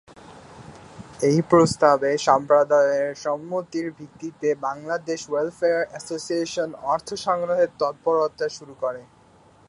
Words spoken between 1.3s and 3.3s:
প্রস্তাবে সম্প্রদায়ের